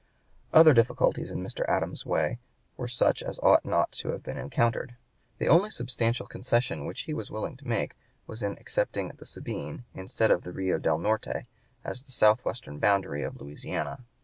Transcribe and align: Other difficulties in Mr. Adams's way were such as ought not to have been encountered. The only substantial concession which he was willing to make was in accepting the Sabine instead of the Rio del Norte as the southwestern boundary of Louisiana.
Other 0.51 0.73
difficulties 0.73 1.29
in 1.29 1.43
Mr. 1.43 1.63
Adams's 1.69 2.07
way 2.07 2.39
were 2.75 2.87
such 2.87 3.21
as 3.21 3.37
ought 3.43 3.63
not 3.63 3.91
to 4.01 4.07
have 4.07 4.23
been 4.23 4.35
encountered. 4.35 4.95
The 5.37 5.47
only 5.47 5.69
substantial 5.69 6.25
concession 6.25 6.85
which 6.85 7.01
he 7.01 7.13
was 7.13 7.29
willing 7.29 7.55
to 7.57 7.67
make 7.67 7.95
was 8.25 8.41
in 8.41 8.53
accepting 8.57 9.09
the 9.09 9.25
Sabine 9.25 9.83
instead 9.93 10.31
of 10.31 10.41
the 10.41 10.53
Rio 10.53 10.79
del 10.79 10.97
Norte 10.97 11.45
as 11.83 12.01
the 12.01 12.11
southwestern 12.11 12.79
boundary 12.79 13.21
of 13.21 13.39
Louisiana. 13.39 14.03